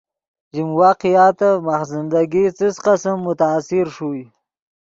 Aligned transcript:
ژیم 0.53 0.69
واقعاتف 0.81 1.55
ماخ 1.65 1.81
زندگی 1.93 2.45
څس 2.57 2.75
قسم 2.85 3.17
متاثر 3.25 3.85
ݰوئے 3.95 4.23